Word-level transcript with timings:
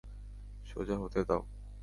সোজা 0.65 0.95
হতে 0.97 1.19
দাও! 1.23 1.41